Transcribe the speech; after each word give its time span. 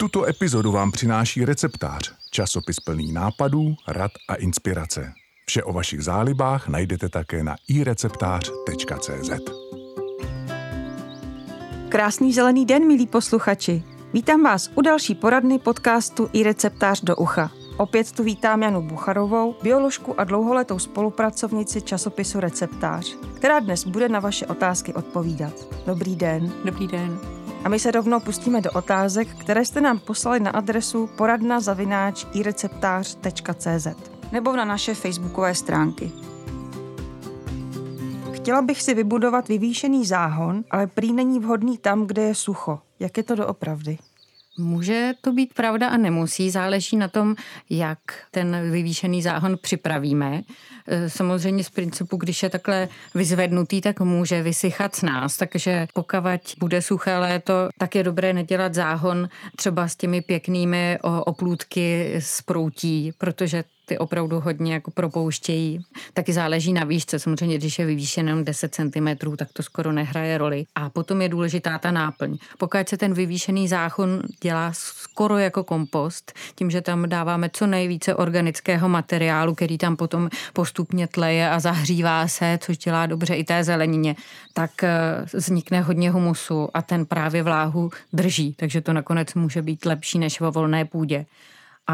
Tuto 0.00 0.28
epizodu 0.28 0.72
vám 0.72 0.92
přináší 0.92 1.44
receptář, 1.44 2.12
časopis 2.30 2.80
plný 2.80 3.12
nápadů, 3.12 3.74
rad 3.88 4.10
a 4.28 4.34
inspirace. 4.34 5.12
Vše 5.46 5.62
o 5.62 5.72
vašich 5.72 6.02
zálibách 6.02 6.68
najdete 6.68 7.08
také 7.08 7.44
na 7.44 7.56
ireceptář.cz. 7.68 9.30
Krásný 11.88 12.32
zelený 12.32 12.66
den, 12.66 12.86
milí 12.86 13.06
posluchači. 13.06 13.82
Vítám 14.12 14.42
vás 14.42 14.70
u 14.74 14.80
další 14.80 15.14
poradny 15.14 15.58
podcastu 15.58 16.28
i 16.32 16.42
receptář 16.42 17.00
do 17.00 17.16
ucha. 17.16 17.50
Opět 17.76 18.12
tu 18.12 18.24
vítám 18.24 18.62
Janu 18.62 18.82
Bucharovou, 18.82 19.56
bioložku 19.62 20.20
a 20.20 20.24
dlouholetou 20.24 20.78
spolupracovnici 20.78 21.82
časopisu 21.82 22.40
Receptář, 22.40 23.16
která 23.34 23.60
dnes 23.60 23.86
bude 23.86 24.08
na 24.08 24.20
vaše 24.20 24.46
otázky 24.46 24.94
odpovídat. 24.94 25.52
Dobrý 25.86 26.16
den. 26.16 26.52
Dobrý 26.64 26.86
den. 26.86 27.39
A 27.64 27.68
my 27.68 27.78
se 27.78 27.90
rovnou 27.90 28.20
pustíme 28.20 28.60
do 28.60 28.70
otázek, 28.70 29.28
které 29.28 29.64
jste 29.64 29.80
nám 29.80 29.98
poslali 29.98 30.40
na 30.40 30.50
adresu 30.50 31.06
poradna 31.06 31.60
zavináč 31.60 32.26
nebo 34.32 34.56
na 34.56 34.64
naše 34.64 34.94
facebookové 34.94 35.54
stránky. 35.54 36.12
Chtěla 38.32 38.62
bych 38.62 38.82
si 38.82 38.94
vybudovat 38.94 39.48
vyvýšený 39.48 40.06
záhon, 40.06 40.64
ale 40.70 40.86
prý 40.86 41.12
není 41.12 41.40
vhodný 41.40 41.78
tam, 41.78 42.06
kde 42.06 42.22
je 42.22 42.34
sucho. 42.34 42.78
Jak 43.00 43.16
je 43.16 43.22
to 43.22 43.34
doopravdy? 43.34 43.98
Může 44.60 45.12
to 45.20 45.32
být 45.32 45.54
pravda 45.54 45.88
a 45.88 45.96
nemusí, 45.96 46.50
záleží 46.50 46.96
na 46.96 47.08
tom, 47.08 47.36
jak 47.70 47.98
ten 48.30 48.70
vyvýšený 48.70 49.22
záhon 49.22 49.58
připravíme. 49.60 50.42
E, 50.86 51.10
samozřejmě 51.10 51.64
z 51.64 51.70
principu, 51.70 52.16
když 52.16 52.42
je 52.42 52.50
takhle 52.50 52.88
vyzvednutý, 53.14 53.80
tak 53.80 54.00
může 54.00 54.42
vysychat 54.42 54.96
s 54.96 55.02
nás, 55.02 55.36
takže 55.36 55.86
pokud 55.94 56.56
bude 56.58 56.82
suché 56.82 57.18
léto, 57.18 57.68
tak 57.78 57.94
je 57.94 58.02
dobré 58.02 58.32
nedělat 58.32 58.74
záhon 58.74 59.28
třeba 59.56 59.88
s 59.88 59.96
těmi 59.96 60.20
pěknými 60.20 60.98
oplůdky 61.02 62.14
z 62.18 62.42
proutí, 62.42 63.12
protože 63.18 63.64
ty 63.90 63.98
opravdu 63.98 64.40
hodně 64.40 64.72
jako 64.74 64.90
propouštějí. 64.90 65.80
Taky 66.14 66.32
záleží 66.32 66.72
na 66.72 66.84
výšce. 66.84 67.18
Samozřejmě, 67.18 67.58
když 67.58 67.78
je 67.78 67.86
vyvýšen 67.86 68.28
jenom 68.28 68.44
10 68.44 68.74
cm, 68.74 69.36
tak 69.36 69.48
to 69.52 69.62
skoro 69.62 69.92
nehraje 69.92 70.38
roli. 70.38 70.64
A 70.74 70.90
potom 70.90 71.22
je 71.22 71.28
důležitá 71.28 71.78
ta 71.78 71.90
náplň. 71.90 72.36
Pokud 72.58 72.88
se 72.88 72.96
ten 72.96 73.14
vyvýšený 73.14 73.68
záchon 73.68 74.22
dělá 74.42 74.72
skoro 74.72 75.38
jako 75.38 75.64
kompost, 75.64 76.32
tím, 76.54 76.70
že 76.70 76.80
tam 76.80 77.08
dáváme 77.08 77.50
co 77.52 77.66
nejvíce 77.66 78.14
organického 78.14 78.88
materiálu, 78.88 79.54
který 79.54 79.78
tam 79.78 79.96
potom 79.96 80.30
postupně 80.52 81.06
tleje 81.06 81.50
a 81.50 81.60
zahřívá 81.60 82.28
se, 82.28 82.58
což 82.62 82.78
dělá 82.78 83.06
dobře 83.06 83.34
i 83.34 83.44
té 83.44 83.64
zelenině, 83.64 84.16
tak 84.52 84.84
eh, 84.84 84.90
vznikne 85.34 85.80
hodně 85.80 86.10
humusu 86.10 86.68
a 86.74 86.82
ten 86.82 87.06
právě 87.06 87.42
vláhu 87.42 87.90
drží. 88.12 88.54
Takže 88.56 88.80
to 88.80 88.92
nakonec 88.92 89.34
může 89.34 89.62
být 89.62 89.86
lepší 89.86 90.18
než 90.18 90.40
vo 90.40 90.50
volné 90.50 90.84
půdě. 90.84 91.26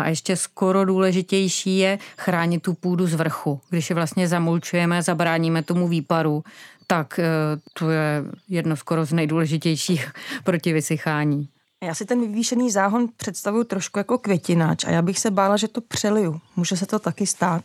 A 0.03 0.09
ještě 0.09 0.37
skoro 0.37 0.85
důležitější 0.85 1.79
je 1.79 1.99
chránit 2.19 2.63
tu 2.63 2.75
půdu 2.75 3.07
z 3.07 3.15
vrchu. 3.15 3.61
Když 3.71 3.91
je 3.91 3.95
vlastně 3.95 4.29
zamulčujeme, 4.29 5.03
zabráníme 5.03 5.63
tomu 5.63 5.89
výparu, 5.89 6.45
tak 6.87 7.19
eh, 7.19 7.25
to 7.73 7.91
je 7.91 8.25
jedno 8.49 8.77
skoro 8.77 9.05
z 9.05 9.13
nejdůležitějších 9.13 10.13
proti 10.45 10.73
vysychání. 10.73 11.49
Já 11.85 11.95
si 11.95 12.05
ten 12.05 12.21
vyvýšený 12.21 12.71
záhon 12.71 13.09
představuju 13.17 13.65
trošku 13.65 13.99
jako 13.99 14.19
květináč 14.19 14.85
a 14.85 14.91
já 14.91 15.03
bych 15.03 15.19
se 15.19 15.31
bála, 15.31 15.57
že 15.57 15.69
to 15.69 15.81
přeliju. 15.81 16.41
Může 16.57 16.77
se 16.77 16.87
to 16.87 16.99
taky 16.99 17.27
stát? 17.27 17.65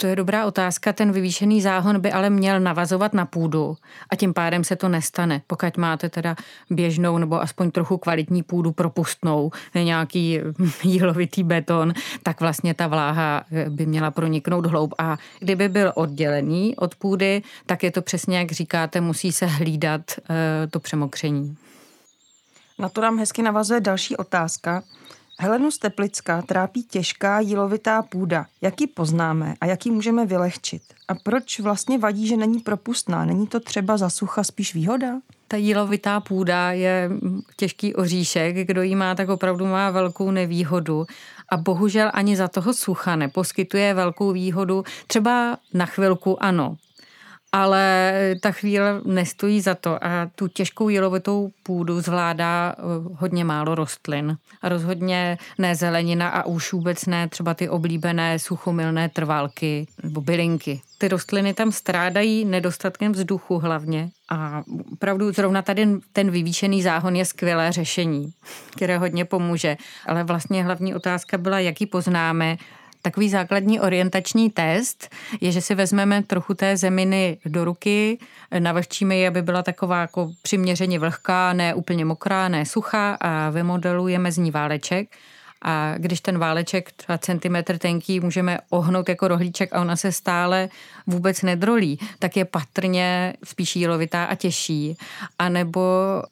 To 0.00 0.06
je 0.06 0.16
dobrá 0.16 0.46
otázka. 0.46 0.92
Ten 0.92 1.12
vyvýšený 1.12 1.62
záhon 1.62 2.00
by 2.00 2.12
ale 2.12 2.30
měl 2.30 2.60
navazovat 2.60 3.14
na 3.14 3.26
půdu 3.26 3.76
a 4.10 4.16
tím 4.16 4.34
pádem 4.34 4.64
se 4.64 4.76
to 4.76 4.88
nestane. 4.88 5.42
Pokud 5.46 5.76
máte 5.76 6.08
teda 6.08 6.36
běžnou 6.70 7.18
nebo 7.18 7.42
aspoň 7.42 7.70
trochu 7.70 7.98
kvalitní 7.98 8.42
půdu 8.42 8.72
propustnou, 8.72 9.50
nějaký 9.74 10.40
jílovitý 10.82 11.42
beton, 11.42 11.92
tak 12.22 12.40
vlastně 12.40 12.74
ta 12.74 12.86
vláha 12.86 13.44
by 13.68 13.86
měla 13.86 14.10
proniknout 14.10 14.66
hloub. 14.66 14.94
A 14.98 15.16
kdyby 15.38 15.68
byl 15.68 15.92
oddělený 15.94 16.76
od 16.76 16.94
půdy, 16.94 17.42
tak 17.66 17.82
je 17.82 17.90
to 17.90 18.02
přesně, 18.02 18.38
jak 18.38 18.52
říkáte, 18.52 19.00
musí 19.00 19.32
se 19.32 19.46
hlídat 19.46 20.02
eh, 20.30 20.66
to 20.66 20.80
přemokření. 20.80 21.56
Na 22.78 22.88
to 22.88 23.00
nám 23.00 23.18
hezky 23.18 23.42
navazuje 23.42 23.80
další 23.80 24.16
otázka. 24.16 24.82
Helenu 25.40 25.70
Steplická 25.70 26.42
trápí 26.42 26.82
těžká 26.82 27.40
jílovitá 27.40 28.02
půda. 28.02 28.46
Jak 28.60 28.80
ji 28.80 28.86
poznáme 28.86 29.54
a 29.60 29.66
jak 29.66 29.86
ji 29.86 29.92
můžeme 29.92 30.26
vylehčit? 30.26 30.82
A 31.08 31.14
proč 31.14 31.60
vlastně 31.60 31.98
vadí, 31.98 32.26
že 32.26 32.36
není 32.36 32.60
propustná? 32.60 33.24
Není 33.24 33.46
to 33.46 33.60
třeba 33.60 33.96
za 33.96 34.10
sucha 34.10 34.44
spíš 34.44 34.74
výhoda? 34.74 35.20
Ta 35.48 35.56
jílovitá 35.56 36.20
půda 36.20 36.72
je 36.72 37.10
těžký 37.56 37.94
oříšek. 37.94 38.56
Kdo 38.56 38.82
ji 38.82 38.94
má, 38.94 39.14
tak 39.14 39.28
opravdu 39.28 39.66
má 39.66 39.90
velkou 39.90 40.30
nevýhodu. 40.30 41.06
A 41.48 41.56
bohužel 41.56 42.10
ani 42.14 42.36
za 42.36 42.48
toho 42.48 42.74
sucha 42.74 43.16
neposkytuje 43.16 43.94
velkou 43.94 44.32
výhodu. 44.32 44.84
Třeba 45.06 45.58
na 45.74 45.86
chvilku 45.86 46.42
ano, 46.42 46.76
ale 47.52 48.14
ta 48.40 48.52
chvíle 48.52 49.00
nestojí 49.04 49.60
za 49.60 49.74
to 49.74 50.04
a 50.04 50.30
tu 50.34 50.48
těžkou 50.48 50.88
jelovitou 50.88 51.50
půdu 51.62 52.00
zvládá 52.00 52.74
eh, 52.78 52.82
hodně 53.14 53.44
málo 53.44 53.74
rostlin. 53.74 54.36
A 54.62 54.68
rozhodně 54.68 55.38
ne 55.58 55.76
zelenina 55.76 56.28
a 56.28 56.46
už 56.46 56.72
vůbec 56.72 57.06
ne 57.06 57.28
třeba 57.28 57.54
ty 57.54 57.68
oblíbené 57.68 58.38
suchomilné 58.38 59.08
trvalky 59.08 59.86
nebo 60.02 60.20
bylinky. 60.20 60.80
Ty 60.98 61.08
rostliny 61.08 61.54
tam 61.54 61.72
strádají 61.72 62.44
nedostatkem 62.44 63.12
vzduchu 63.12 63.58
hlavně 63.58 64.10
a 64.28 64.62
opravdu 64.92 65.32
zrovna 65.32 65.62
tady 65.62 65.86
ten 66.12 66.30
vyvýšený 66.30 66.82
záhon 66.82 67.16
je 67.16 67.24
skvělé 67.24 67.72
řešení, 67.72 68.32
které 68.76 68.98
hodně 68.98 69.24
pomůže. 69.24 69.76
Ale 70.06 70.24
vlastně 70.24 70.64
hlavní 70.64 70.94
otázka 70.94 71.38
byla, 71.38 71.58
jaký 71.58 71.86
poznáme, 71.86 72.56
Takový 73.02 73.30
základní 73.30 73.80
orientační 73.80 74.50
test 74.50 75.08
je, 75.40 75.52
že 75.52 75.60
si 75.60 75.74
vezmeme 75.74 76.22
trochu 76.22 76.54
té 76.54 76.76
zeminy 76.76 77.38
do 77.44 77.64
ruky, 77.64 78.18
navlhčíme 78.58 79.16
ji, 79.16 79.26
aby 79.26 79.42
byla 79.42 79.62
taková 79.62 80.00
jako 80.00 80.30
přiměřeně 80.42 80.98
vlhká, 80.98 81.52
ne 81.52 81.74
úplně 81.74 82.04
mokrá, 82.04 82.48
ne 82.48 82.66
suchá 82.66 83.14
a 83.20 83.50
vymodelujeme 83.50 84.32
z 84.32 84.38
ní 84.38 84.50
váleček 84.50 85.08
a 85.62 85.94
když 85.98 86.20
ten 86.20 86.38
váleček 86.38 86.92
třeba 86.92 87.18
centimetr 87.18 87.78
tenký 87.78 88.20
můžeme 88.20 88.58
ohnout 88.70 89.08
jako 89.08 89.28
rohlíček 89.28 89.72
a 89.72 89.80
ona 89.80 89.96
se 89.96 90.12
stále 90.12 90.68
vůbec 91.06 91.42
nedrolí, 91.42 91.98
tak 92.18 92.36
je 92.36 92.44
patrně 92.44 93.34
spíš 93.44 93.76
jílovitá 93.76 94.24
a 94.24 94.34
těžší. 94.34 94.96
A 95.38 95.48
nebo 95.48 95.82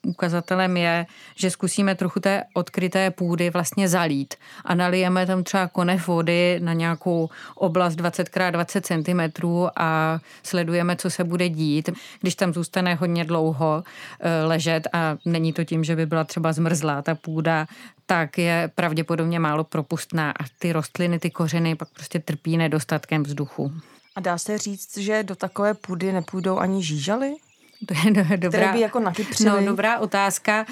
ukazatelem 0.03 0.77
je, 0.77 1.05
že 1.35 1.51
zkusíme 1.51 1.95
trochu 1.95 2.19
té 2.19 2.43
odkryté 2.53 3.11
půdy 3.11 3.49
vlastně 3.49 3.87
zalít 3.87 4.33
a 4.65 4.75
nalijeme 4.75 5.25
tam 5.25 5.43
třeba 5.43 5.67
konev 5.67 6.07
vody 6.07 6.59
na 6.63 6.73
nějakou 6.73 7.29
oblast 7.55 7.95
20 7.95 8.29
x 8.29 8.51
20 8.51 8.85
cm 8.85 9.47
a 9.75 10.19
sledujeme, 10.43 10.95
co 10.95 11.09
se 11.09 11.23
bude 11.23 11.49
dít. 11.49 11.89
Když 12.21 12.35
tam 12.35 12.53
zůstane 12.53 12.95
hodně 12.95 13.25
dlouho 13.25 13.83
eh, 14.19 14.45
ležet 14.45 14.87
a 14.93 15.17
není 15.25 15.53
to 15.53 15.63
tím, 15.63 15.83
že 15.83 15.95
by 15.95 16.05
byla 16.05 16.23
třeba 16.23 16.53
zmrzlá 16.53 17.01
ta 17.01 17.15
půda, 17.15 17.67
tak 18.05 18.37
je 18.37 18.71
pravděpodobně 18.75 19.16
málo 19.39 19.63
propustná 19.63 20.31
a 20.31 20.43
ty 20.59 20.71
rostliny, 20.71 21.19
ty 21.19 21.29
kořeny 21.29 21.75
pak 21.75 21.89
prostě 21.89 22.19
trpí 22.19 22.57
nedostatkem 22.57 23.23
vzduchu. 23.23 23.71
A 24.15 24.19
dá 24.19 24.37
se 24.37 24.57
říct, 24.57 24.97
že 24.97 25.23
do 25.23 25.35
takové 25.35 25.73
půdy 25.73 26.11
nepůjdou 26.11 26.57
ani 26.57 26.83
žížaly? 26.83 27.35
To 27.87 27.93
je 27.93 28.37
dobrá, 28.37 28.73
by 28.73 28.79
jako 28.79 28.99
no, 29.45 29.65
dobrá 29.65 29.99
otázka. 29.99 30.65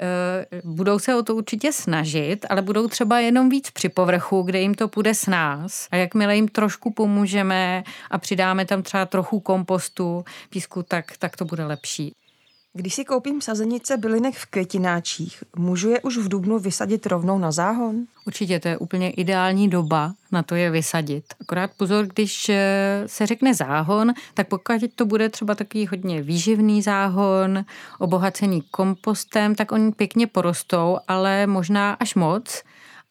Eh, 0.00 0.60
budou 0.64 0.98
se 0.98 1.14
o 1.14 1.22
to 1.22 1.34
určitě 1.34 1.72
snažit, 1.72 2.46
ale 2.50 2.62
budou 2.62 2.88
třeba 2.88 3.20
jenom 3.20 3.48
víc 3.48 3.70
při 3.70 3.88
povrchu, 3.88 4.42
kde 4.42 4.60
jim 4.60 4.74
to 4.74 4.88
půjde 4.88 5.14
s 5.14 5.26
nás. 5.26 5.88
A 5.90 5.96
jakmile 5.96 6.36
jim 6.36 6.48
trošku 6.48 6.90
pomůžeme 6.90 7.84
a 8.10 8.18
přidáme 8.18 8.64
tam 8.64 8.82
třeba 8.82 9.06
trochu 9.06 9.40
kompostu, 9.40 10.24
písku, 10.50 10.82
tak, 10.82 11.16
tak 11.18 11.36
to 11.36 11.44
bude 11.44 11.64
lepší. 11.64 12.14
Když 12.72 12.94
si 12.94 13.04
koupím 13.04 13.40
sazenice 13.40 13.96
bylinek 13.96 14.34
v 14.34 14.46
květináčích, 14.46 15.44
můžu 15.56 15.90
je 15.90 16.00
už 16.00 16.18
v 16.18 16.28
dubnu 16.28 16.58
vysadit 16.58 17.06
rovnou 17.06 17.38
na 17.38 17.52
záhon? 17.52 18.06
Určitě, 18.26 18.60
to 18.60 18.68
je 18.68 18.78
úplně 18.78 19.10
ideální 19.10 19.68
doba 19.68 20.12
na 20.32 20.42
to 20.42 20.54
je 20.54 20.70
vysadit. 20.70 21.24
Akorát 21.40 21.70
pozor, 21.76 22.06
když 22.06 22.48
eh, 22.48 23.02
se 23.06 23.26
řekne 23.26 23.54
záhon, 23.54 24.12
tak 24.34 24.48
pokud 24.48 24.72
to 24.94 25.06
bude 25.06 25.28
třeba 25.28 25.54
takový 25.54 25.86
hodně 25.86 26.22
výživný 26.22 26.82
záhon, 26.82 27.64
obohacený 27.98 28.62
kompostem, 28.70 29.54
tak 29.54 29.72
oni 29.72 29.92
pěkně 29.92 30.26
porostou, 30.26 30.98
ale 31.08 31.46
možná 31.46 31.92
až 31.92 32.14
moc 32.14 32.62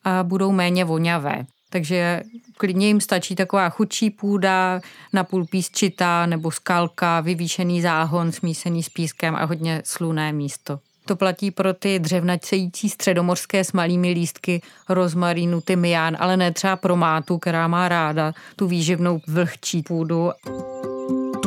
a 0.04 0.24
budou 0.24 0.52
méně 0.52 0.86
voňavé. 0.86 1.46
Takže 1.70 2.24
klidně 2.58 2.88
jim 2.88 3.02
stačí 3.02 3.36
taková 3.36 3.70
chudší 3.70 4.10
půda, 4.10 4.82
napůl 5.14 5.46
písčitá 5.46 6.26
nebo 6.26 6.52
skalka, 6.52 7.22
vyvýšený 7.22 7.82
záhon 7.82 8.32
smísený 8.32 8.84
s 8.84 8.90
pískem 8.90 9.36
a 9.36 9.46
hodně 9.46 9.82
sluné 9.86 10.34
místo. 10.34 10.80
To 11.06 11.16
platí 11.16 11.52
pro 11.52 11.74
ty 11.74 12.00
dřevnacející 12.00 12.90
středomorské 12.90 13.64
s 13.64 13.72
malými 13.72 14.12
lístky 14.12 14.62
rozmarínu, 14.90 15.62
tymián, 15.62 16.18
ale 16.20 16.38
ne 16.38 16.52
třeba 16.52 16.76
pro 16.76 16.96
mátu, 16.96 17.38
která 17.38 17.68
má 17.68 17.90
ráda 17.90 18.34
tu 18.56 18.68
výživnou 18.68 19.22
vlhčí 19.28 19.84
půdu. 19.84 20.32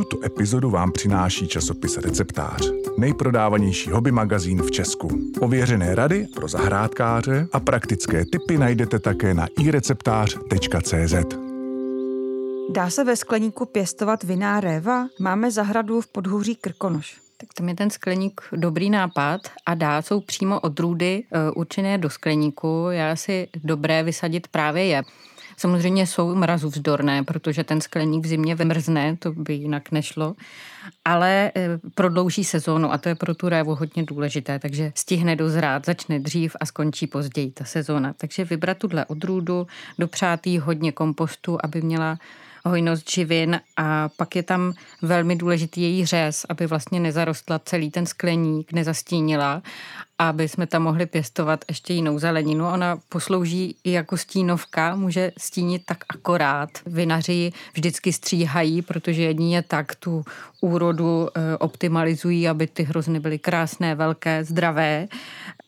Tuto 0.03 0.25
epizodu 0.27 0.71
vám 0.71 0.93
přináší 0.93 1.49
časopis 1.49 1.99
Receptář, 1.99 2.71
nejprodávanější 2.99 3.91
hobby 3.91 4.13
magazín 4.13 4.63
v 4.63 4.71
Česku. 4.71 5.09
Ověřené 5.41 5.95
rady 5.95 6.27
pro 6.35 6.49
zahrádkáře 6.49 7.47
a 7.53 7.61
praktické 7.61 8.25
tipy 8.25 8.59
najdete 8.59 8.99
také 8.99 9.35
na 9.35 9.47
ireceptář.cz. 9.59 11.15
Dá 12.71 12.91
se 12.91 13.05
ve 13.05 13.17
skleníku 13.17 13.67
pěstovat 13.67 14.25
viná 14.25 14.61
réva? 14.61 15.07
Máme 15.21 15.51
zahradu 15.51 16.01
v 16.01 16.07
podhůří 16.07 16.57
Krkonoš. 16.57 17.17
Tak 17.37 17.55
tam 17.55 17.69
je 17.69 17.75
ten 17.75 17.91
skleník 17.91 18.41
dobrý 18.53 18.91
nápad 18.91 19.41
a 19.67 19.75
dá 19.75 20.03
jsou 20.03 20.21
přímo 20.21 20.61
odrůdy 20.61 21.25
e, 21.33 21.51
určené 21.51 21.99
do 21.99 22.11
skleníku. 22.11 22.87
Já 22.91 23.17
si 23.17 23.49
dobré 23.65 24.03
vysadit 24.03 24.49
právě 24.49 24.85
je. 24.85 25.03
Samozřejmě 25.63 26.07
jsou 26.07 26.35
mrazu 26.35 26.69
vzdorné, 26.69 27.23
protože 27.23 27.65
ten 27.65 27.81
skleník 27.81 28.25
v 28.25 28.29
zimě 28.29 28.55
vymrzne, 28.55 29.17
to 29.17 29.33
by 29.33 29.55
jinak 29.55 29.91
nešlo, 29.93 30.35
ale 31.05 31.53
e, 31.57 31.79
prodlouží 31.95 32.45
sezónu 32.45 32.93
a 32.93 32.99
to 32.99 33.09
je 33.09 33.15
pro 33.15 33.35
tu 33.35 33.49
révu 33.49 33.75
hodně 33.75 34.03
důležité, 34.03 34.59
takže 34.59 34.93
stihne 34.95 35.37
dozrát, 35.37 35.87
začne 35.87 36.19
dřív 36.19 36.57
a 36.61 36.67
skončí 36.67 37.07
později 37.07 37.51
ta 37.51 37.65
sezóna. 37.65 38.13
Takže 38.13 38.45
vybrat 38.45 38.79
tuhle 38.79 39.05
odrůdu, 39.05 39.67
dopřát 39.99 40.47
jí 40.47 40.59
hodně 40.59 40.93
kompostu, 40.93 41.59
aby 41.63 41.83
měla 41.83 42.19
hojnost 42.65 43.11
živin 43.11 43.61
a 43.77 44.09
pak 44.09 44.37
je 44.37 44.43
tam 44.43 44.73
velmi 45.03 45.37
důležitý 45.37 45.83
její 45.83 46.07
řez, 46.07 46.47
aby 46.49 46.67
vlastně 46.67 47.01
nezarostla 47.01 47.59
celý 47.59 47.91
ten 47.91 48.07
skleník, 48.07 48.73
nezastínila, 48.73 49.63
aby 50.19 50.49
jsme 50.49 50.67
tam 50.67 50.83
mohli 50.83 51.07
pěstovat 51.07 51.65
ještě 51.69 51.95
jinou 51.95 52.19
zeleninu. 52.19 52.67
Ona 52.67 52.99
poslouží 53.09 53.77
i 53.85 53.93
jako 53.93 54.17
stínovka, 54.17 54.97
může 54.97 55.33
stínit 55.39 55.83
tak 55.87 56.05
akorát. 56.09 56.69
Vinaři 56.87 57.53
vždycky 57.75 58.13
stříhají, 58.13 58.83
protože 58.83 59.23
jedině 59.23 59.63
tak 59.63 59.95
tu 59.95 60.25
úrodu 60.61 61.29
eh, 61.35 61.57
optimalizují, 61.57 62.49
aby 62.49 62.67
ty 62.67 62.83
hrozny 62.83 63.21
byly 63.21 63.39
krásné, 63.39 63.95
velké, 63.95 64.45
zdravé. 64.45 65.09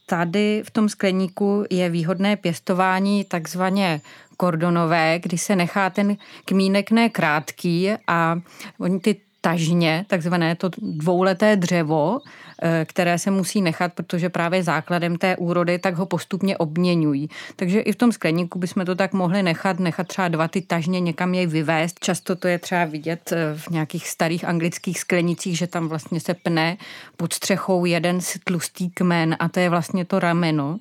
Tady 0.07 0.63
v 0.67 0.71
tom 0.71 0.89
skleníku 0.89 1.65
je 1.71 1.91
výhodné 1.91 2.37
pěstování 2.37 3.25
takzvaně 3.25 4.01
kordonové, 4.37 5.19
kdy 5.19 5.39
se 5.39 5.57
nechá 5.57 5.91
ten 5.91 6.17
kmínek 6.45 6.91
ne 6.91 7.09
krátký 7.09 7.91
a 8.07 8.41
oni 8.79 9.01
ty 9.01 9.17
tažně, 9.45 10.05
takzvané 10.09 10.57
to 10.57 10.71
dvouleté 10.79 11.57
dřevo, 11.57 12.19
eh, 12.63 12.85
které 12.89 13.19
se 13.19 13.31
musí 13.31 13.63
nechat, 13.63 13.93
protože 13.93 14.29
právě 14.29 14.63
základem 14.63 15.19
té 15.19 15.37
úrody, 15.37 15.79
tak 15.79 15.95
ho 15.95 16.07
postupně 16.07 16.57
obměňují. 16.57 17.29
Takže 17.57 17.81
i 17.81 17.93
v 17.93 17.97
tom 17.97 18.13
skleníku 18.13 18.59
bychom 18.59 18.85
to 18.85 18.95
tak 18.95 19.13
mohli 19.13 19.43
nechat, 19.43 19.81
nechat 19.81 20.09
třeba 20.09 20.29
dva 20.29 20.49
ty 20.49 20.63
tažně 20.63 21.01
někam 21.01 21.35
jej 21.35 21.47
vyvést. 21.47 22.01
Často 22.01 22.37
to 22.37 22.49
je 22.49 22.59
třeba 22.59 22.85
vidět 22.85 23.33
eh, 23.33 23.55
v 23.57 23.69
nějakých 23.69 24.09
starých 24.09 24.45
anglických 24.45 25.01
sklenicích, 25.01 25.59
že 25.59 25.67
tam 25.67 25.89
vlastně 25.89 26.21
se 26.21 26.35
pne 26.35 26.77
pod 27.17 27.33
střechou 27.33 27.85
jeden 27.85 28.21
tlustý 28.45 28.91
kmen 28.91 29.37
a 29.39 29.49
to 29.49 29.61
je 29.61 29.69
vlastně 29.69 30.05
to 30.05 30.19
rameno 30.19 30.79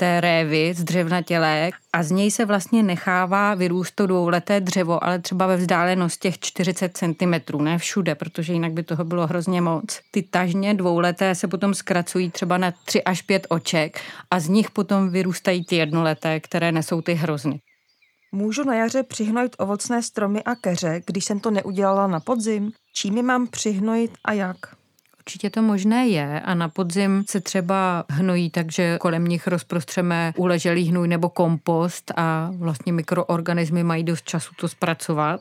té 0.00 0.20
révy 0.20 0.74
z 0.74 0.84
dřevnatělé 0.84 1.70
a 1.92 2.02
z 2.02 2.10
něj 2.10 2.30
se 2.30 2.44
vlastně 2.44 2.82
nechává 2.82 3.54
vyrůst 3.54 3.94
to 3.94 4.06
dvouleté 4.06 4.60
dřevo, 4.60 5.04
ale 5.04 5.18
třeba 5.18 5.46
ve 5.46 5.56
vzdálenosti 5.56 6.28
těch 6.28 6.38
40 6.38 6.96
cm, 6.96 7.62
ne 7.62 7.78
všude, 7.78 8.14
protože 8.14 8.52
jinak 8.52 8.72
by 8.72 8.82
toho 8.82 9.04
bylo 9.04 9.26
hrozně 9.26 9.60
moc. 9.60 10.00
Ty 10.10 10.22
tažně 10.22 10.74
dvouleté 10.74 11.34
se 11.34 11.48
potom 11.48 11.74
zkracují 11.74 12.30
třeba 12.30 12.58
na 12.58 12.72
3 12.84 13.04
až 13.04 13.22
5 13.22 13.46
oček 13.48 14.00
a 14.30 14.40
z 14.40 14.48
nich 14.48 14.70
potom 14.70 15.10
vyrůstají 15.10 15.64
ty 15.64 15.76
jednoleté, 15.76 16.40
které 16.40 16.72
nesou 16.72 17.00
ty 17.02 17.14
hrozny. 17.14 17.60
Můžu 18.32 18.64
na 18.64 18.74
jaře 18.74 19.02
přihnojit 19.02 19.56
ovocné 19.58 20.02
stromy 20.02 20.42
a 20.42 20.54
keře, 20.54 21.00
když 21.06 21.24
jsem 21.24 21.40
to 21.40 21.50
neudělala 21.50 22.06
na 22.06 22.20
podzim? 22.20 22.72
Čím 22.94 23.16
je 23.16 23.22
mám 23.22 23.46
přihnojit 23.46 24.10
a 24.24 24.32
jak? 24.32 24.77
Určitě 25.28 25.50
to 25.50 25.62
možné 25.62 26.08
je 26.08 26.40
a 26.40 26.54
na 26.54 26.68
podzim 26.68 27.24
se 27.30 27.40
třeba 27.40 28.04
hnojí, 28.10 28.50
takže 28.50 28.98
kolem 29.00 29.24
nich 29.24 29.46
rozprostřeme 29.46 30.32
uleželý 30.36 30.84
hnůj 30.84 31.08
nebo 31.08 31.28
kompost 31.28 32.12
a 32.16 32.50
vlastně 32.56 32.92
mikroorganismy 32.92 33.84
mají 33.84 34.04
dost 34.04 34.24
času 34.24 34.54
to 34.60 34.68
zpracovat. 34.68 35.40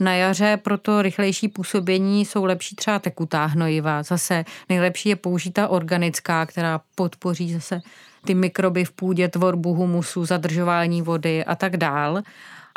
Na 0.00 0.14
jaře 0.14 0.56
pro 0.56 0.78
to 0.78 1.02
rychlejší 1.02 1.48
působení 1.48 2.24
jsou 2.24 2.44
lepší 2.44 2.76
třeba 2.76 2.98
tekutá 2.98 3.46
hnojiva. 3.46 4.02
Zase 4.02 4.44
nejlepší 4.68 5.08
je 5.08 5.16
použít 5.16 5.50
ta 5.50 5.68
organická, 5.68 6.46
která 6.46 6.80
podpoří 6.94 7.52
zase 7.52 7.80
ty 8.24 8.34
mikroby 8.34 8.84
v 8.84 8.92
půdě, 8.92 9.28
tvorbu 9.28 9.74
humusu, 9.74 10.24
zadržování 10.24 11.02
vody 11.02 11.44
a 11.44 11.54
tak 11.54 11.76
dál. 11.76 12.22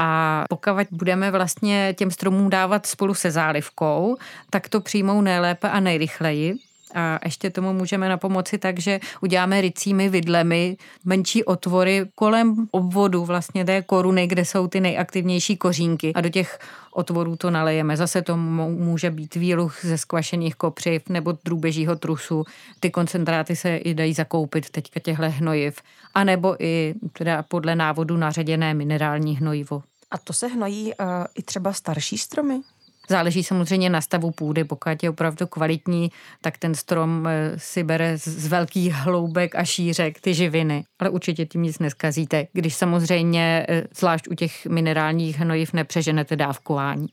A 0.01 0.43
pokud 0.49 0.71
budeme 0.91 1.31
vlastně 1.31 1.93
těm 1.97 2.11
stromům 2.11 2.49
dávat 2.49 2.85
spolu 2.85 3.13
se 3.13 3.31
zálivkou, 3.31 4.17
tak 4.49 4.69
to 4.69 4.81
přijmou 4.81 5.21
nejlépe 5.21 5.69
a 5.69 5.79
nejrychleji. 5.79 6.68
A 6.95 7.19
ještě 7.25 7.49
tomu 7.49 7.73
můžeme 7.73 8.09
na 8.09 8.17
pomoci 8.17 8.57
tak, 8.57 8.79
že 8.79 8.99
uděláme 9.21 9.61
rycími 9.61 10.09
vidlemi 10.09 10.77
menší 11.05 11.43
otvory 11.43 12.05
kolem 12.15 12.67
obvodu 12.71 13.25
vlastně 13.25 13.65
té 13.65 13.81
koruny, 13.81 14.27
kde 14.27 14.45
jsou 14.45 14.67
ty 14.67 14.79
nejaktivnější 14.79 15.57
kořínky 15.57 16.13
a 16.13 16.21
do 16.21 16.29
těch 16.29 16.59
otvorů 16.91 17.35
to 17.35 17.51
nalejeme. 17.51 17.97
Zase 17.97 18.21
to 18.21 18.37
může 18.37 19.11
být 19.11 19.35
výluch 19.35 19.79
ze 19.81 19.97
skvašených 19.97 20.55
kopřiv 20.55 21.09
nebo 21.09 21.37
drůbežího 21.45 21.95
trusu. 21.95 22.45
Ty 22.79 22.91
koncentráty 22.91 23.55
se 23.55 23.77
i 23.77 23.93
dají 23.93 24.13
zakoupit 24.13 24.69
teďka 24.69 24.99
těchto 24.99 25.29
hnojiv. 25.29 25.81
A 26.13 26.23
nebo 26.23 26.63
i 26.63 26.95
teda 27.13 27.43
podle 27.43 27.75
návodu 27.75 28.17
naředěné 28.17 28.73
minerální 28.73 29.37
hnojivo. 29.37 29.83
A 30.11 30.17
to 30.17 30.33
se 30.33 30.47
hnojí 30.47 30.85
uh, 30.85 31.05
i 31.35 31.43
třeba 31.43 31.73
starší 31.73 32.17
stromy? 32.17 32.61
Záleží 33.09 33.43
samozřejmě 33.43 33.89
na 33.89 34.01
stavu 34.01 34.31
půdy. 34.31 34.63
Pokud 34.63 35.03
je 35.03 35.09
opravdu 35.09 35.47
kvalitní, 35.47 36.11
tak 36.41 36.57
ten 36.57 36.75
strom 36.75 37.27
eh, 37.27 37.53
si 37.57 37.83
bere 37.83 38.17
z 38.17 38.47
velkých 38.47 38.93
hloubek 38.93 39.55
a 39.55 39.63
šířek 39.63 40.21
ty 40.21 40.33
živiny. 40.33 40.83
Ale 40.99 41.09
určitě 41.09 41.45
tím 41.45 41.63
nic 41.63 41.79
neskazíte, 41.79 42.47
když 42.53 42.75
samozřejmě, 42.75 43.65
eh, 43.69 43.83
zvlášť 43.95 44.27
u 44.27 44.33
těch 44.33 44.65
minerálních 44.65 45.39
hnojiv, 45.39 45.73
nepřeženete 45.73 46.35
dávkování. 46.35 47.07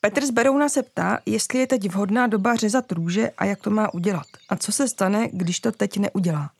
Petr 0.00 0.26
z 0.26 0.30
Berouna 0.30 0.68
se 0.68 0.82
ptá, 0.82 1.18
jestli 1.26 1.58
je 1.58 1.66
teď 1.66 1.90
vhodná 1.90 2.26
doba 2.26 2.56
řezat 2.56 2.92
růže 2.92 3.30
a 3.38 3.44
jak 3.44 3.60
to 3.60 3.70
má 3.70 3.94
udělat. 3.94 4.26
A 4.48 4.56
co 4.56 4.72
se 4.72 4.88
stane, 4.88 5.28
když 5.32 5.60
to 5.60 5.72
teď 5.72 5.98
neudělá? 5.98 6.50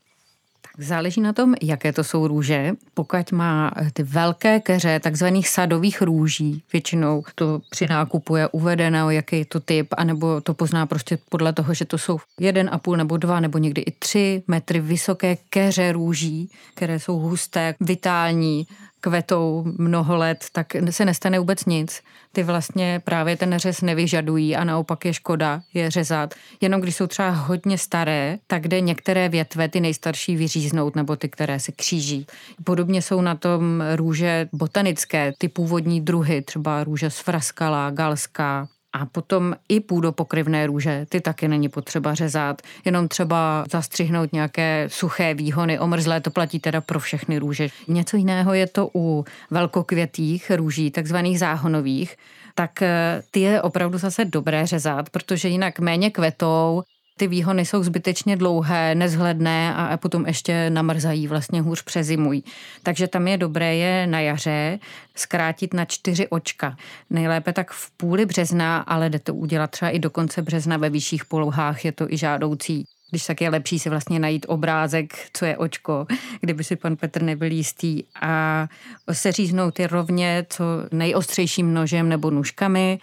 Záleží 0.80 1.20
na 1.20 1.32
tom, 1.32 1.54
jaké 1.62 1.92
to 1.92 2.04
jsou 2.04 2.26
růže. 2.26 2.72
Pokud 2.94 3.32
má 3.32 3.70
ty 3.92 4.02
velké 4.02 4.60
keře 4.60 5.00
takzvaných 5.00 5.48
sadových 5.48 6.02
růží, 6.02 6.62
většinou 6.72 7.24
to 7.34 7.60
při 7.70 7.86
nákupu 7.86 8.36
je 8.36 8.48
uvedeno, 8.48 9.10
jaký 9.10 9.38
je 9.38 9.44
to 9.44 9.60
typ, 9.60 9.88
anebo 9.96 10.40
to 10.40 10.54
pozná 10.54 10.86
prostě 10.86 11.18
podle 11.28 11.52
toho, 11.52 11.74
že 11.74 11.84
to 11.84 11.98
jsou 11.98 12.18
jeden 12.40 12.70
a 12.72 12.78
půl 12.78 12.96
nebo 12.96 13.16
dva 13.16 13.40
nebo 13.40 13.58
někdy 13.58 13.80
i 13.80 13.90
tři 13.90 14.42
metry 14.48 14.80
vysoké 14.80 15.36
keře 15.50 15.92
růží, 15.92 16.50
které 16.74 17.00
jsou 17.00 17.18
husté, 17.18 17.74
vitální, 17.80 18.66
kvetou 19.00 19.64
mnoho 19.78 20.16
let, 20.16 20.44
tak 20.52 20.66
se 20.90 21.04
nestane 21.04 21.38
vůbec 21.38 21.64
nic. 21.64 22.02
Ty 22.32 22.42
vlastně 22.42 23.00
právě 23.04 23.36
ten 23.36 23.58
řez 23.58 23.80
nevyžadují 23.80 24.56
a 24.56 24.64
naopak 24.64 25.04
je 25.04 25.14
škoda 25.14 25.62
je 25.74 25.90
řezat. 25.90 26.34
Jenom 26.60 26.80
když 26.80 26.96
jsou 26.96 27.06
třeba 27.06 27.30
hodně 27.30 27.78
staré, 27.78 28.38
tak 28.46 28.68
jde 28.68 28.80
některé 28.80 29.28
větve, 29.28 29.68
ty 29.68 29.80
nejstarší, 29.80 30.36
vyříznout 30.36 30.96
nebo 30.96 31.16
ty, 31.16 31.28
které 31.28 31.60
se 31.60 31.72
kříží. 31.72 32.26
Podobně 32.64 33.02
jsou 33.02 33.20
na 33.20 33.34
tom 33.34 33.84
růže 33.96 34.48
botanické, 34.52 35.32
ty 35.38 35.48
původní 35.48 36.00
druhy, 36.00 36.42
třeba 36.42 36.84
růže 36.84 37.10
z 37.10 37.18
Fraskala, 37.18 37.90
Galská, 37.90 38.68
a 38.92 39.06
potom 39.06 39.54
i 39.68 39.80
půdopokryvné 39.80 40.66
růže, 40.66 41.06
ty 41.08 41.20
taky 41.20 41.48
není 41.48 41.68
potřeba 41.68 42.14
řezat, 42.14 42.62
jenom 42.84 43.08
třeba 43.08 43.64
zastřihnout 43.70 44.32
nějaké 44.32 44.88
suché 44.90 45.34
výhony, 45.34 45.78
omrzlé, 45.78 46.20
to 46.20 46.30
platí 46.30 46.60
teda 46.60 46.80
pro 46.80 47.00
všechny 47.00 47.38
růže. 47.38 47.68
Něco 47.88 48.16
jiného 48.16 48.54
je 48.54 48.66
to 48.66 48.90
u 48.94 49.24
velkokvětých 49.50 50.50
růží, 50.56 50.90
takzvaných 50.90 51.38
záhonových, 51.38 52.16
tak 52.54 52.82
eh, 52.82 53.22
ty 53.30 53.40
je 53.40 53.62
opravdu 53.62 53.98
zase 53.98 54.24
dobré 54.24 54.66
řezat, 54.66 55.10
protože 55.10 55.48
jinak 55.48 55.78
méně 55.78 56.10
kvetou, 56.10 56.82
ty 57.18 57.26
výhony 57.26 57.64
jsou 57.64 57.82
zbytečně 57.82 58.36
dlouhé, 58.36 58.94
nezhledné 58.94 59.74
a 59.74 59.96
potom 59.96 60.26
ještě 60.26 60.70
namrzají, 60.70 61.26
vlastně 61.26 61.60
hůř 61.60 61.82
přezimují. 61.82 62.44
Takže 62.82 63.08
tam 63.08 63.28
je 63.28 63.36
dobré 63.36 63.76
je 63.76 64.06
na 64.06 64.20
jaře 64.20 64.78
zkrátit 65.14 65.74
na 65.74 65.84
čtyři 65.84 66.28
očka. 66.28 66.76
Nejlépe 67.10 67.52
tak 67.52 67.70
v 67.70 67.90
půli 67.90 68.26
března, 68.26 68.78
ale 68.78 69.10
jde 69.10 69.18
to 69.18 69.34
udělat 69.34 69.70
třeba 69.70 69.90
i 69.90 69.98
do 69.98 70.10
konce 70.10 70.42
března 70.42 70.76
ve 70.76 70.90
vyšších 70.90 71.24
polohách, 71.24 71.84
je 71.84 71.92
to 71.92 72.12
i 72.12 72.16
žádoucí. 72.16 72.84
Když 73.10 73.26
tak 73.26 73.40
je 73.40 73.50
lepší 73.50 73.78
si 73.78 73.90
vlastně 73.90 74.18
najít 74.18 74.46
obrázek, 74.48 75.14
co 75.32 75.44
je 75.44 75.56
očko, 75.56 76.06
kdyby 76.40 76.64
si 76.64 76.76
pan 76.76 76.96
Petr 76.96 77.22
nebyl 77.22 77.52
jistý 77.52 78.02
a 78.20 78.66
seříznout 79.12 79.78
je 79.78 79.86
rovně 79.86 80.46
co 80.50 80.64
nejostřejším 80.92 81.74
nožem 81.74 82.08
nebo 82.08 82.30
nůžkami 82.30 82.98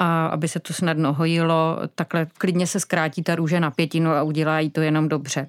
a 0.00 0.26
aby 0.26 0.48
se 0.48 0.60
to 0.60 0.72
snadno 0.72 1.12
hojilo, 1.12 1.78
takhle 1.94 2.26
klidně 2.38 2.66
se 2.66 2.80
zkrátí 2.80 3.22
ta 3.22 3.34
růže 3.34 3.60
na 3.60 3.70
pětinu 3.70 4.10
a 4.10 4.22
udělají 4.22 4.70
to 4.70 4.80
jenom 4.80 5.08
dobře. 5.08 5.46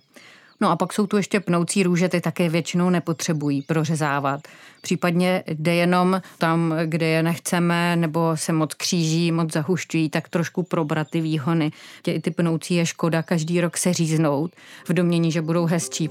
No 0.62 0.72
a 0.72 0.76
pak 0.76 0.94
jsou 0.94 1.08
tu 1.08 1.18
ještě 1.18 1.40
pnoucí 1.40 1.84
růže, 1.84 2.10
ty 2.10 2.22
také 2.22 2.50
většinou 2.50 2.90
nepotřebují 2.90 3.62
prořezávat. 3.62 4.42
Případně 4.82 5.44
jde 5.48 5.76
jenom 5.76 6.22
tam, 6.38 6.76
kde 6.86 7.08
je 7.08 7.24
nechceme, 7.24 7.96
nebo 7.96 8.38
se 8.38 8.54
moc 8.54 8.74
kříží, 8.74 9.32
moc 9.32 9.54
zahušťují, 9.54 10.10
tak 10.10 10.30
trošku 10.30 10.64
probrat 10.64 11.08
ty 11.10 11.22
výhony. 11.22 11.72
Tě 12.04 12.12
i 12.12 12.22
ty 12.22 12.32
pnoucí 12.32 12.76
je 12.76 12.86
škoda 12.86 13.24
každý 13.24 13.62
rok 13.62 13.78
se 13.78 13.94
říznout 13.94 14.52
v 14.88 14.94
domění, 14.94 15.32
že 15.32 15.42
budou 15.42 15.66
hezčí. 15.66 16.10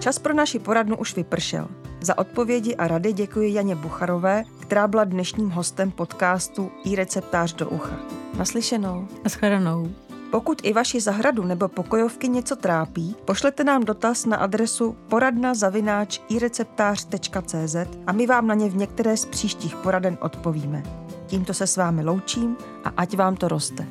Čas 0.00 0.18
pro 0.18 0.34
naši 0.34 0.58
poradnu 0.58 0.96
už 0.96 1.16
vypršel. 1.16 1.68
Za 2.00 2.18
odpovědi 2.18 2.76
a 2.76 2.88
rady 2.88 3.12
děkuji 3.12 3.54
Janě 3.54 3.74
Bucharové, 3.74 4.44
která 4.68 4.88
byla 4.88 5.04
dnešním 5.04 5.50
hostem 5.50 5.90
podcastu 5.90 6.70
i 6.84 6.96
receptář 6.96 7.54
do 7.54 7.68
ucha. 7.68 7.96
Naslyšenou. 8.38 9.08
Naschledanou. 9.24 9.90
Pokud 10.30 10.60
i 10.64 10.72
vaši 10.72 11.00
zahradu 11.00 11.44
nebo 11.44 11.68
pokojovky 11.68 12.28
něco 12.28 12.56
trápí, 12.56 13.16
pošlete 13.24 13.64
nám 13.64 13.84
dotaz 13.84 14.26
na 14.26 14.36
adresu 14.36 14.96
poradna 15.08 15.54
zavináč 15.54 16.20
ireceptář.cz 16.28 17.76
a 18.06 18.12
my 18.12 18.26
vám 18.26 18.46
na 18.46 18.54
ně 18.54 18.68
v 18.68 18.76
některé 18.76 19.16
z 19.16 19.24
příštích 19.24 19.76
poraden 19.76 20.18
odpovíme. 20.20 20.82
Tímto 21.26 21.54
se 21.54 21.66
s 21.66 21.76
vámi 21.76 22.04
loučím 22.04 22.56
a 22.84 22.92
ať 22.96 23.16
vám 23.16 23.36
to 23.36 23.48
roste. 23.48 23.86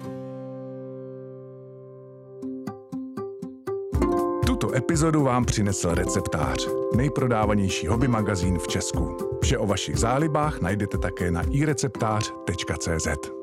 Tuto 4.67 4.77
epizodu 4.77 5.24
vám 5.24 5.45
přinesl 5.45 5.89
receptář, 5.95 6.67
nejprodávanější 6.95 7.88
hobby 7.88 8.07
magazín 8.07 8.59
v 8.59 8.67
Česku. 8.67 9.17
Vše 9.41 9.57
o 9.57 9.67
vašich 9.67 9.97
zálibách 9.97 10.62
najdete 10.62 10.97
také 10.97 11.31
na 11.31 11.41
ireceptář.cz. 11.51 13.37